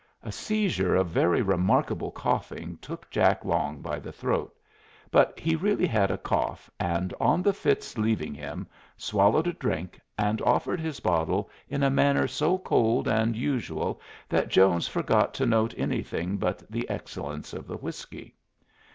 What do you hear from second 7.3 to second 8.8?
the fit's leaving him,